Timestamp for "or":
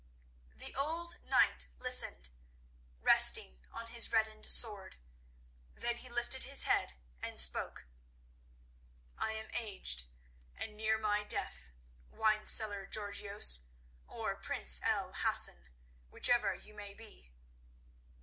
14.07-14.35